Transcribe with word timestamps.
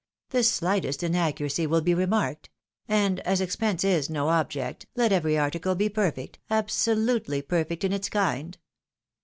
The 0.31 0.41
slightest 0.43 1.03
inaccuracy 1.03 1.67
will 1.67 1.81
be 1.81 1.93
remarked; 1.93 2.49
and 2.87 3.19
as 3.19 3.39
expense 3.39 3.83
is 3.83 4.09
no 4.09 4.29
object, 4.29 4.87
let 4.95 5.11
every 5.11 5.37
article 5.37 5.75
be 5.75 5.89
perfect, 5.89 6.39
absolutely 6.49 7.43
perfect 7.43 7.83
in 7.83 7.93
its 7.93 8.09
kind." 8.09 8.57